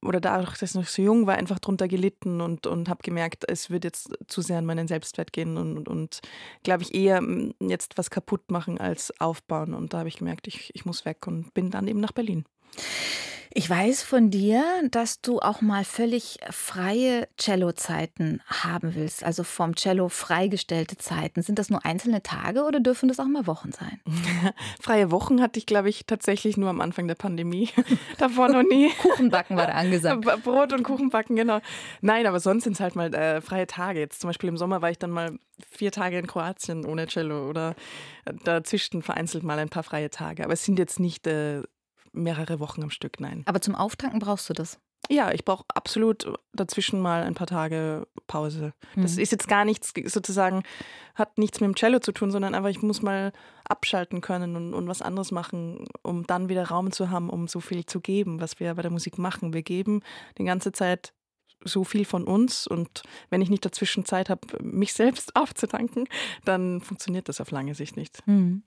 oder 0.00 0.20
dadurch, 0.20 0.56
dass 0.58 0.70
ich 0.70 0.76
noch 0.76 0.86
so 0.86 1.02
jung 1.02 1.26
war, 1.26 1.36
einfach 1.36 1.58
drunter 1.58 1.88
gelitten 1.88 2.40
und, 2.40 2.66
und 2.66 2.88
habe 2.88 3.02
gemerkt, 3.02 3.44
es 3.48 3.68
wird 3.68 3.84
jetzt 3.84 4.10
zu 4.28 4.40
sehr 4.40 4.58
an 4.58 4.64
meinen 4.64 4.86
Selbstwert 4.86 5.32
gehen 5.32 5.56
und, 5.56 5.76
und, 5.76 5.88
und 5.88 6.20
glaube 6.62 6.84
ich, 6.84 6.94
eher 6.94 7.20
jetzt 7.60 7.98
was 7.98 8.08
kaputt 8.08 8.50
machen 8.50 8.78
als 8.78 9.12
aufbauen. 9.20 9.74
Und 9.74 9.92
da 9.92 9.98
habe 9.98 10.08
ich 10.08 10.18
gemerkt, 10.18 10.46
ich, 10.46 10.70
ich 10.74 10.84
muss 10.84 11.04
weg 11.04 11.26
und 11.26 11.52
bin 11.52 11.70
dann 11.70 11.88
eben 11.88 12.00
nach 12.00 12.12
Berlin. 12.12 12.44
Ich 13.54 13.68
weiß 13.68 14.02
von 14.04 14.30
dir, 14.30 14.62
dass 14.90 15.20
du 15.20 15.40
auch 15.40 15.62
mal 15.62 15.84
völlig 15.84 16.38
freie 16.50 17.26
Cello-Zeiten 17.38 18.40
haben 18.46 18.94
willst, 18.94 19.24
also 19.24 19.42
vom 19.42 19.74
Cello 19.74 20.08
freigestellte 20.08 20.96
Zeiten. 20.96 21.42
Sind 21.42 21.58
das 21.58 21.68
nur 21.68 21.84
einzelne 21.84 22.22
Tage 22.22 22.62
oder 22.62 22.78
dürfen 22.78 23.08
das 23.08 23.18
auch 23.18 23.26
mal 23.26 23.48
Wochen 23.48 23.72
sein? 23.72 24.00
Freie 24.80 25.10
Wochen 25.10 25.40
hatte 25.40 25.58
ich, 25.58 25.66
glaube 25.66 25.88
ich, 25.88 26.06
tatsächlich 26.06 26.56
nur 26.56 26.68
am 26.68 26.80
Anfang 26.80 27.08
der 27.08 27.16
Pandemie. 27.16 27.70
Davor 28.18 28.48
noch 28.48 28.62
nie. 28.62 28.90
Kuchenbacken 29.02 29.56
war 29.56 29.66
da 29.66 29.72
angesagt. 29.72 30.24
Brot 30.44 30.72
und 30.72 30.84
Kuchenbacken, 30.84 31.34
genau. 31.34 31.60
Nein, 32.00 32.26
aber 32.26 32.38
sonst 32.38 32.62
sind 32.64 32.74
es 32.74 32.80
halt 32.80 32.96
mal 32.96 33.12
äh, 33.14 33.40
freie 33.40 33.66
Tage. 33.66 33.98
Jetzt 33.98 34.20
zum 34.20 34.28
Beispiel 34.28 34.50
im 34.50 34.56
Sommer 34.56 34.82
war 34.82 34.90
ich 34.92 34.98
dann 34.98 35.10
mal 35.10 35.36
vier 35.68 35.90
Tage 35.90 36.18
in 36.18 36.26
Kroatien 36.28 36.84
ohne 36.84 37.06
Cello 37.06 37.48
oder 37.48 37.74
dazwischen 38.44 39.02
vereinzelt 39.02 39.42
mal 39.42 39.58
ein 39.58 39.70
paar 39.70 39.82
freie 39.82 40.10
Tage. 40.10 40.44
Aber 40.44 40.52
es 40.52 40.64
sind 40.64 40.78
jetzt 40.78 41.00
nicht 41.00 41.26
äh, 41.26 41.62
mehrere 42.22 42.60
Wochen 42.60 42.82
am 42.82 42.90
Stück, 42.90 43.20
nein. 43.20 43.42
Aber 43.46 43.60
zum 43.60 43.74
Auftanken 43.74 44.18
brauchst 44.18 44.48
du 44.48 44.54
das? 44.54 44.78
Ja, 45.10 45.32
ich 45.32 45.44
brauche 45.44 45.64
absolut 45.72 46.30
dazwischen 46.52 47.00
mal 47.00 47.22
ein 47.22 47.34
paar 47.34 47.46
Tage 47.46 48.06
Pause. 48.26 48.74
Das 48.94 49.14
mhm. 49.14 49.22
ist 49.22 49.32
jetzt 49.32 49.48
gar 49.48 49.64
nichts 49.64 49.94
sozusagen, 50.06 50.64
hat 51.14 51.38
nichts 51.38 51.60
mit 51.60 51.68
dem 51.68 51.76
Cello 51.76 52.00
zu 52.00 52.12
tun, 52.12 52.30
sondern 52.30 52.54
einfach, 52.54 52.68
ich 52.68 52.82
muss 52.82 53.00
mal 53.00 53.32
abschalten 53.66 54.20
können 54.20 54.56
und, 54.56 54.74
und 54.74 54.88
was 54.88 55.00
anderes 55.00 55.30
machen, 55.30 55.86
um 56.02 56.26
dann 56.26 56.48
wieder 56.48 56.68
Raum 56.68 56.90
zu 56.92 57.10
haben, 57.10 57.30
um 57.30 57.48
so 57.48 57.60
viel 57.60 57.86
zu 57.86 58.00
geben, 58.00 58.40
was 58.40 58.60
wir 58.60 58.74
bei 58.74 58.82
der 58.82 58.90
Musik 58.90 59.18
machen. 59.18 59.54
Wir 59.54 59.62
geben 59.62 60.02
die 60.36 60.44
ganze 60.44 60.72
Zeit 60.72 61.14
so 61.64 61.84
viel 61.84 62.04
von 62.04 62.24
uns 62.24 62.66
und 62.66 63.02
wenn 63.30 63.40
ich 63.40 63.50
nicht 63.50 63.64
dazwischen 63.64 64.04
Zeit 64.04 64.28
habe, 64.28 64.62
mich 64.62 64.92
selbst 64.92 65.34
aufzutanken, 65.36 66.06
dann 66.44 66.80
funktioniert 66.80 67.28
das 67.28 67.40
auf 67.40 67.50
lange 67.50 67.74
Sicht 67.74 67.96
nicht. 67.96 68.26
Mhm. 68.26 68.62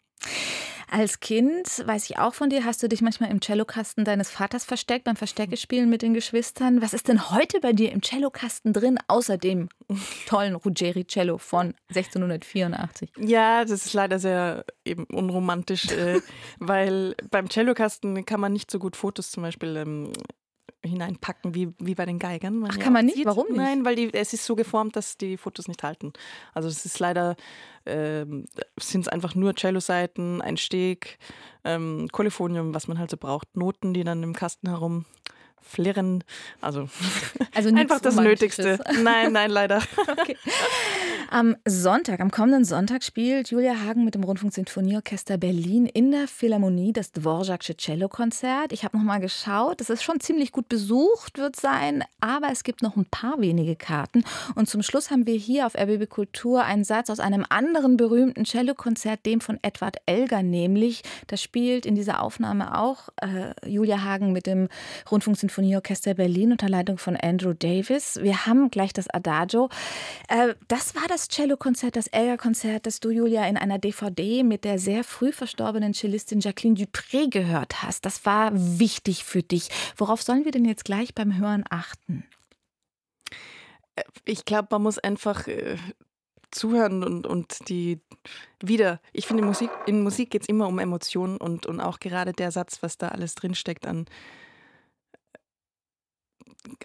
Als 0.93 1.21
Kind, 1.21 1.67
weiß 1.85 2.09
ich 2.09 2.17
auch 2.17 2.33
von 2.33 2.49
dir, 2.49 2.65
hast 2.65 2.83
du 2.83 2.89
dich 2.89 3.01
manchmal 3.01 3.31
im 3.31 3.41
Cellokasten 3.41 4.03
deines 4.03 4.29
Vaters 4.29 4.65
versteckt, 4.65 5.05
beim 5.05 5.15
Versteckespielen 5.15 5.89
mit 5.89 6.01
den 6.01 6.13
Geschwistern. 6.13 6.81
Was 6.81 6.93
ist 6.93 7.07
denn 7.07 7.31
heute 7.31 7.61
bei 7.61 7.71
dir 7.71 7.93
im 7.93 8.03
Cellokasten 8.03 8.73
drin, 8.73 8.99
außer 9.07 9.37
dem 9.37 9.69
tollen 10.27 10.53
Ruggeri 10.53 11.05
Cello 11.05 11.37
von 11.37 11.73
1684? 11.87 13.09
Ja, 13.17 13.63
das 13.63 13.85
ist 13.85 13.93
leider 13.93 14.19
sehr 14.19 14.65
eben 14.83 15.05
unromantisch, 15.05 15.89
äh, 15.91 16.19
weil 16.59 17.15
beim 17.29 17.49
Cellokasten 17.49 18.25
kann 18.25 18.41
man 18.41 18.51
nicht 18.51 18.69
so 18.69 18.77
gut 18.77 18.97
Fotos 18.97 19.31
zum 19.31 19.43
Beispiel 19.43 19.77
ähm, 19.77 20.11
hineinpacken 20.83 21.53
wie, 21.53 21.73
wie 21.79 21.95
bei 21.95 22.05
den 22.05 22.19
Geigern. 22.19 22.59
Man 22.59 22.71
Ach, 22.71 22.79
kann 22.79 22.93
man 22.93 23.05
nicht? 23.05 23.17
Sieht. 23.17 23.25
Warum 23.25 23.47
nicht? 23.47 23.57
Nein, 23.57 23.85
weil 23.85 23.95
die, 23.95 24.13
es 24.13 24.33
ist 24.33 24.45
so 24.45 24.55
geformt, 24.55 24.95
dass 24.95 25.17
die 25.17 25.37
Fotos 25.37 25.67
nicht 25.67 25.83
halten. 25.83 26.13
Also 26.53 26.69
es 26.69 26.85
ist 26.85 26.99
leider, 26.99 27.35
ähm, 27.85 28.45
sind 28.79 29.01
es 29.01 29.07
einfach 29.07 29.35
nur 29.35 29.53
Cello-Seiten, 29.55 30.41
ein 30.41 30.57
Steg, 30.57 31.19
ähm, 31.63 32.07
Kolophonium, 32.11 32.73
was 32.73 32.87
man 32.87 32.97
halt 32.97 33.11
so 33.11 33.17
braucht, 33.17 33.55
Noten, 33.55 33.93
die 33.93 34.03
dann 34.03 34.23
im 34.23 34.33
Kasten 34.33 34.69
herum 34.69 35.05
flirren. 35.61 36.23
Also, 36.59 36.89
also 37.55 37.73
einfach 37.73 37.99
das 37.99 38.15
Nötigste. 38.15 38.79
Nein, 39.03 39.31
nein, 39.31 39.49
leider. 39.49 39.81
Okay. 40.11 40.35
Am 41.29 41.55
Sonntag, 41.65 42.19
am 42.19 42.31
kommenden 42.31 42.65
Sonntag 42.65 43.03
spielt 43.03 43.49
Julia 43.49 43.75
Hagen 43.85 44.03
mit 44.03 44.13
dem 44.13 44.23
Rundfunksinfonieorchester 44.23 45.37
Berlin 45.37 45.85
in 45.85 46.11
der 46.11 46.27
Philharmonie 46.27 46.91
das 46.91 47.13
Dvorak'sche 47.13 47.77
Cello-Konzert. 47.77 48.73
Ich 48.73 48.83
habe 48.83 48.97
noch 48.97 49.05
mal 49.05 49.19
geschaut, 49.19 49.79
es 49.79 49.89
ist 49.89 50.03
schon 50.03 50.19
ziemlich 50.19 50.51
gut 50.51 50.67
besucht, 50.67 51.37
wird 51.37 51.55
sein, 51.55 52.03
aber 52.19 52.49
es 52.51 52.63
gibt 52.63 52.81
noch 52.81 52.97
ein 52.97 53.05
paar 53.05 53.39
wenige 53.39 53.77
Karten. 53.77 54.25
Und 54.55 54.67
zum 54.67 54.83
Schluss 54.83 55.11
haben 55.11 55.25
wir 55.25 55.35
hier 55.35 55.65
auf 55.65 55.75
RBB 55.75 56.09
Kultur 56.09 56.65
einen 56.65 56.83
Satz 56.83 57.09
aus 57.09 57.21
einem 57.21 57.45
anderen 57.47 57.95
berühmten 57.95 58.43
Cello-Konzert, 58.43 59.25
dem 59.25 59.39
von 59.39 59.57
Edward 59.61 59.97
Elgar, 60.05 60.43
nämlich, 60.43 61.03
das 61.27 61.41
spielt 61.41 61.85
in 61.85 61.95
dieser 61.95 62.21
Aufnahme 62.21 62.77
auch 62.77 63.07
äh, 63.21 63.53
Julia 63.65 64.03
Hagen 64.03 64.33
mit 64.33 64.47
dem 64.47 64.67
Rundfunksinfonieorchester 65.51 66.13
Berlin 66.13 66.51
unter 66.51 66.69
Leitung 66.69 66.97
von 66.97 67.15
Andrew 67.15 67.53
Davis. 67.53 68.19
Wir 68.21 68.45
haben 68.45 68.71
gleich 68.71 68.93
das 68.93 69.09
Adagio. 69.09 69.69
Äh, 70.27 70.55
das 70.67 70.95
war 70.95 71.07
das 71.07 71.27
Cellokonzert, 71.27 71.95
das 71.95 72.07
Elgar-Konzert, 72.07 72.85
das 72.85 72.99
du, 72.99 73.09
Julia, 73.09 73.47
in 73.47 73.57
einer 73.57 73.77
DVD 73.77 74.43
mit 74.43 74.63
der 74.63 74.79
sehr 74.79 75.03
früh 75.03 75.31
verstorbenen 75.31 75.93
Cellistin 75.93 76.39
Jacqueline 76.39 76.77
Dupré 76.77 77.29
gehört 77.29 77.83
hast. 77.83 78.05
Das 78.05 78.25
war 78.25 78.51
wichtig 78.53 79.23
für 79.23 79.43
dich. 79.43 79.69
Worauf 79.97 80.21
sollen 80.21 80.45
wir 80.45 80.51
denn 80.51 80.65
jetzt 80.65 80.85
gleich 80.85 81.13
beim 81.13 81.37
Hören 81.37 81.63
achten? 81.69 82.23
Äh, 83.95 84.03
ich 84.25 84.45
glaube, 84.45 84.69
man 84.71 84.83
muss 84.83 84.99
einfach 84.99 85.47
äh, 85.47 85.77
zuhören 86.51 87.03
und, 87.03 87.27
und 87.27 87.69
die 87.69 87.99
wieder. 88.61 88.99
Ich 89.13 89.27
finde, 89.27 89.43
Musik, 89.43 89.69
in 89.85 90.03
Musik 90.03 90.31
geht 90.31 90.43
es 90.43 90.49
immer 90.49 90.67
um 90.67 90.79
Emotionen 90.79 91.37
und, 91.37 91.65
und 91.65 91.79
auch 91.79 91.99
gerade 91.99 92.33
der 92.33 92.51
Satz, 92.51 92.81
was 92.81 92.97
da 92.97 93.09
alles 93.09 93.35
drinsteckt 93.35 93.85
an 93.85 94.05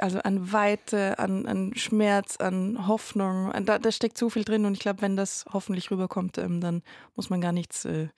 also 0.00 0.18
an 0.20 0.52
Weite, 0.52 1.18
an, 1.18 1.46
an 1.46 1.74
Schmerz, 1.74 2.36
an 2.36 2.86
Hoffnung. 2.86 3.52
Da, 3.64 3.78
da 3.78 3.92
steckt 3.92 4.18
so 4.18 4.30
viel 4.30 4.44
drin 4.44 4.64
und 4.64 4.74
ich 4.74 4.80
glaube, 4.80 5.02
wenn 5.02 5.16
das 5.16 5.44
hoffentlich 5.52 5.90
rüberkommt, 5.90 6.38
ähm, 6.38 6.60
dann 6.60 6.82
muss 7.14 7.30
man 7.30 7.40
gar 7.40 7.52
nichts 7.52 7.84
äh, 7.84 8.08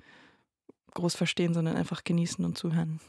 groß 0.94 1.14
verstehen, 1.14 1.54
sondern 1.54 1.76
einfach 1.76 2.04
genießen 2.04 2.44
und 2.44 2.56
zuhören. 2.56 3.00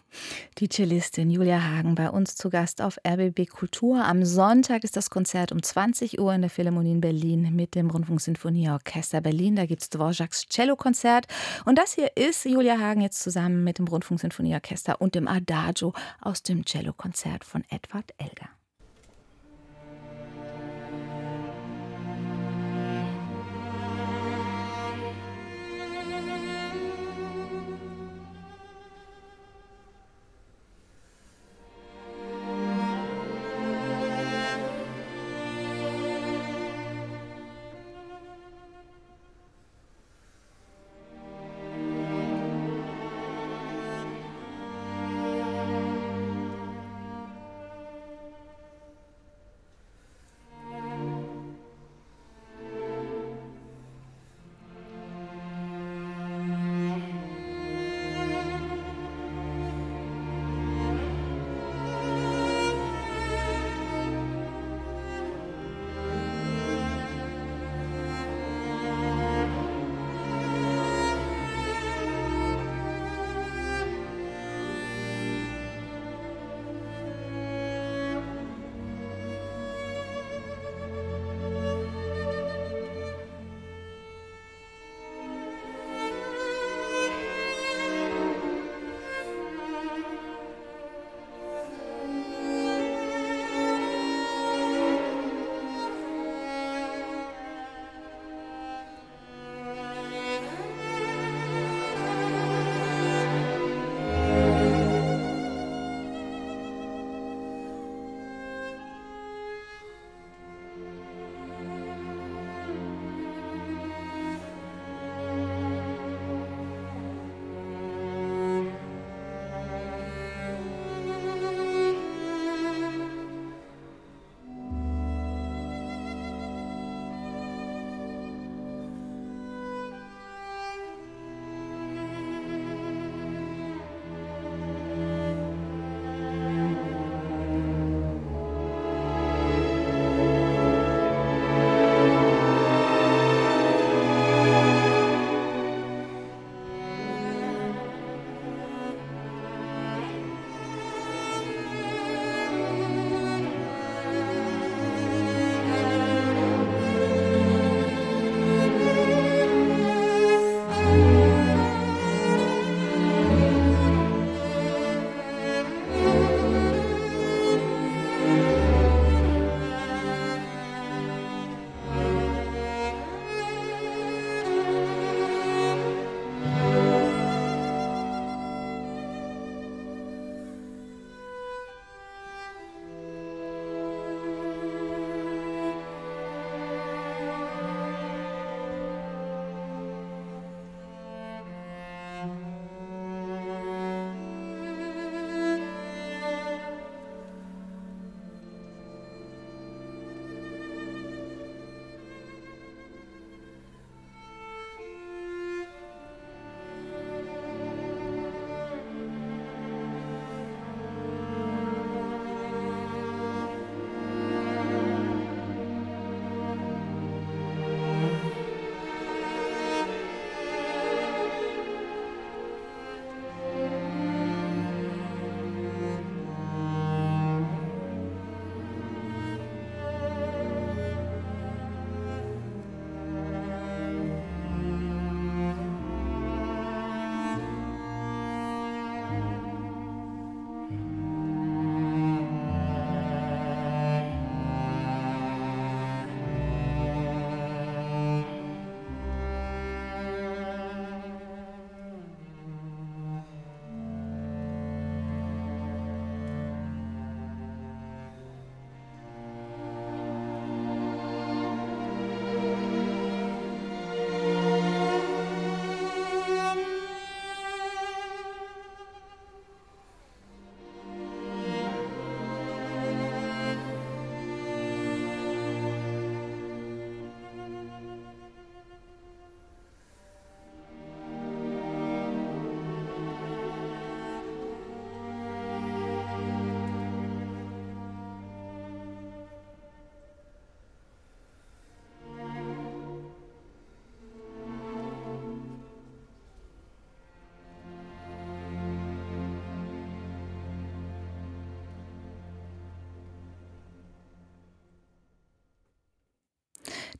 Die 0.57 0.69
Cellistin 0.69 1.29
Julia 1.29 1.61
Hagen 1.61 1.95
bei 1.95 2.09
uns 2.09 2.35
zu 2.35 2.49
Gast 2.49 2.81
auf 2.81 2.97
RBB 3.07 3.47
Kultur. 3.49 4.03
Am 4.03 4.25
Sonntag 4.25 4.83
ist 4.83 4.97
das 4.97 5.09
Konzert 5.09 5.51
um 5.51 5.61
20 5.61 6.19
Uhr 6.19 6.33
in 6.33 6.41
der 6.41 6.49
Philharmonie 6.49 6.91
in 6.91 7.01
Berlin 7.01 7.55
mit 7.55 7.75
dem 7.75 7.89
Rundfunksinfonieorchester 7.89 9.21
Berlin. 9.21 9.55
Da 9.55 9.65
gibt 9.65 9.81
es 9.81 9.89
Dvorak's 9.89 10.47
Cello-Konzert. 10.47 11.27
Und 11.65 11.77
das 11.77 11.93
hier 11.93 12.15
ist 12.15 12.45
Julia 12.45 12.77
Hagen 12.79 13.01
jetzt 13.01 13.21
zusammen 13.21 13.63
mit 13.63 13.79
dem 13.79 13.87
Rundfunksinfonieorchester 13.87 15.01
und 15.01 15.15
dem 15.15 15.27
Adagio 15.27 15.93
aus 16.21 16.43
dem 16.43 16.65
Cello-Konzert 16.65 17.43
von 17.43 17.63
Edward 17.69 18.13
Elgar. 18.17 18.49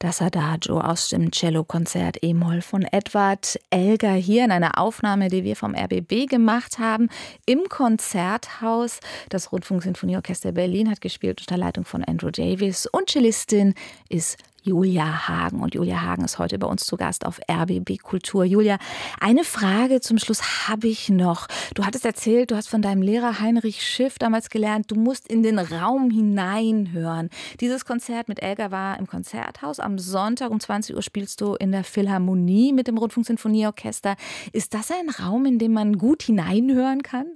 Das 0.02 0.22
Adagio 0.22 0.80
aus 0.80 1.10
dem 1.10 1.30
Cellokonzert 1.30 2.24
E-Moll 2.24 2.62
von 2.62 2.84
Edward 2.84 3.60
Elgar 3.70 4.16
hier 4.16 4.46
in 4.46 4.52
einer 4.52 4.80
Aufnahme, 4.80 5.28
die 5.28 5.44
wir 5.44 5.58
vom 5.58 5.76
RBB 5.76 6.26
gemacht 6.30 6.80
haben, 6.80 7.10
im 7.46 7.68
Konzerthaus. 7.68 9.02
Das 9.28 9.52
Rundfunksinfonieorchester 9.52 10.54
Berlin 10.54 10.90
hat 10.90 11.02
gespielt 11.02 11.42
unter 11.42 11.58
Leitung 11.58 11.84
von 11.84 12.06
Andrew 12.06 12.32
Davis 12.32 12.86
und 12.86 13.10
Cellistin 13.10 13.74
ist 14.08 14.38
Julia 14.64 15.28
Hagen. 15.28 15.62
Und 15.62 15.76
Julia 15.76 16.02
Hagen 16.02 16.24
ist 16.24 16.40
heute 16.40 16.60
bei 16.60 16.68
uns 16.68 16.86
zu 16.86 16.98
Gast 16.98 17.26
auf 17.26 17.40
RBB 17.50 17.98
Kultur. 18.02 18.44
Julia, 18.44 18.78
eine 19.20 19.44
Frage 19.44 20.02
zum 20.02 20.18
Schluss 20.18 20.68
habe 20.68 20.88
ich 20.88 21.10
noch. 21.10 21.48
Du 21.76 21.86
hattest 21.86 22.06
erzählt, 22.06 22.52
du 22.52 22.56
hast 22.56 22.70
von 22.70 22.82
deinem 22.82 23.02
Lehrer 23.02 23.40
Heinrich 23.40 23.84
Schiff 23.84 24.20
damals 24.20 24.50
gelernt, 24.50 24.92
du 24.92 24.96
musst 24.96 25.28
in 25.28 25.44
den 25.44 25.60
Raum 25.60 26.10
hineinhören. 26.12 27.30
Dieses 27.60 27.86
Konzert 27.86 28.28
mit 28.28 28.42
Elga 28.42 28.72
war 28.72 29.00
im 29.00 29.08
Konzerthaus. 29.08 29.80
Am 29.80 29.98
Sonntag 29.98 30.52
um 30.52 30.60
20 30.60 30.96
Uhr 30.96 31.02
spielst 31.02 31.42
du 31.42 31.56
in 31.56 31.72
der 31.72 31.84
Philharmonie 31.84 32.74
mit 32.74 32.88
dem 32.88 32.98
Rundfunksinfonieorchester. 32.98 34.16
Ist 34.52 34.74
das 34.74 34.92
ein 34.92 35.10
Raum, 35.10 35.46
in 35.46 35.60
dem 35.60 35.74
man 35.74 35.98
gut 35.98 36.24
hineinhören 36.24 37.04
kann? 37.04 37.28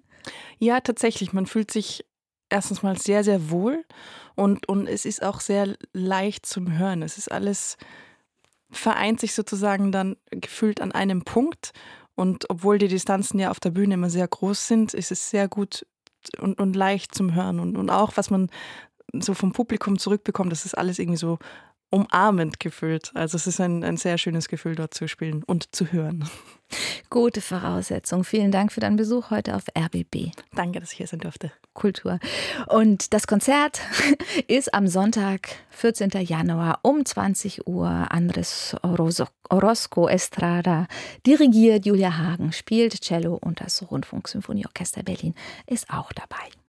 Ja, 0.59 0.79
tatsächlich. 0.79 1.33
Man 1.33 1.45
fühlt 1.45 1.71
sich 1.71 2.05
erstens 2.49 2.83
mal 2.83 2.97
sehr, 2.97 3.23
sehr 3.23 3.49
wohl 3.49 3.83
und, 4.35 4.67
und 4.67 4.87
es 4.87 5.05
ist 5.05 5.23
auch 5.23 5.39
sehr 5.39 5.75
leicht 5.93 6.45
zum 6.45 6.77
Hören. 6.77 7.01
Es 7.01 7.17
ist 7.17 7.31
alles, 7.31 7.77
vereint 8.71 9.19
sich 9.19 9.33
sozusagen 9.33 9.91
dann 9.91 10.17
gefühlt 10.31 10.81
an 10.81 10.91
einem 10.91 11.23
Punkt. 11.23 11.71
Und 12.15 12.49
obwohl 12.49 12.77
die 12.77 12.87
Distanzen 12.87 13.39
ja 13.39 13.51
auf 13.51 13.59
der 13.59 13.71
Bühne 13.71 13.95
immer 13.95 14.09
sehr 14.09 14.27
groß 14.27 14.67
sind, 14.67 14.93
ist 14.93 15.11
es 15.11 15.29
sehr 15.29 15.47
gut 15.47 15.85
und, 16.39 16.59
und 16.59 16.75
leicht 16.75 17.15
zum 17.15 17.33
Hören. 17.33 17.59
Und, 17.59 17.77
und 17.77 17.89
auch, 17.89 18.13
was 18.15 18.29
man 18.29 18.49
so 19.19 19.33
vom 19.33 19.51
Publikum 19.51 19.99
zurückbekommt, 19.99 20.51
das 20.51 20.65
ist 20.65 20.77
alles 20.77 20.99
irgendwie 20.99 21.17
so 21.17 21.39
umarmend 21.89 22.59
gefühlt. 22.59 23.11
Also 23.13 23.35
es 23.35 23.45
ist 23.45 23.59
ein, 23.59 23.83
ein 23.83 23.97
sehr 23.97 24.17
schönes 24.17 24.47
Gefühl, 24.47 24.75
dort 24.75 24.95
zu 24.95 25.07
spielen 25.07 25.43
und 25.43 25.75
zu 25.75 25.91
hören. 25.91 26.27
Gute 27.11 27.41
Voraussetzung. 27.41 28.23
Vielen 28.23 28.51
Dank 28.51 28.71
für 28.71 28.79
deinen 28.79 28.95
Besuch 28.95 29.29
heute 29.29 29.55
auf 29.55 29.65
RBB. 29.77 30.31
Danke, 30.55 30.79
dass 30.79 30.91
ich 30.91 30.97
hier 30.97 31.07
sein 31.07 31.19
durfte. 31.19 31.51
Kultur. 31.73 32.19
Und 32.67 33.13
das 33.13 33.27
Konzert 33.27 33.81
ist 34.47 34.73
am 34.73 34.88
Sonntag, 34.88 35.49
14. 35.71 36.12
Januar 36.21 36.79
um 36.83 37.05
20 37.05 37.67
Uhr. 37.67 38.07
Andres 38.09 38.75
Orozco 38.83 40.07
Estrada 40.07 40.88
dirigiert, 41.25 41.86
Julia 41.86 42.17
Hagen 42.17 42.51
spielt 42.51 43.01
Cello 43.01 43.36
und 43.36 43.62
das 43.62 43.89
Rundfunksymphonieorchester 43.89 45.03
Berlin 45.03 45.33
ist 45.67 45.89
auch 45.89 46.12
dabei. 46.13 46.53